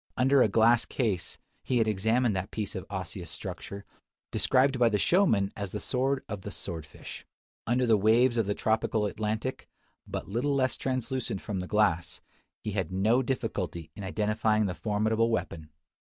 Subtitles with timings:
[0.17, 3.85] Under a glass case he had examined that piece of osseous structure,
[4.31, 7.23] described by the showman as the sword of the sword fish.
[7.67, 9.69] Under the waves of the tropical Atlantic,
[10.07, 12.19] but little less translucent than the glass,
[12.63, 15.69] he had no difficulty in identifying the formidable weapon!